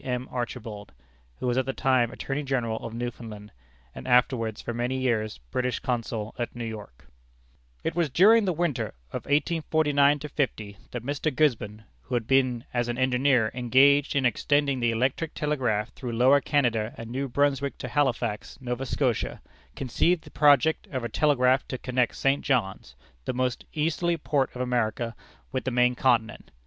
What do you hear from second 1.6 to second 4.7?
the time Attorney General of Newfoundland, and afterwards